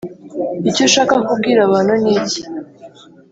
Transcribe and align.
icyo 0.69 0.85
Shaka 0.93 1.15
kubwira 1.27 1.59
abantu 1.67 1.93
ni 2.01 2.11
iki 2.17 2.41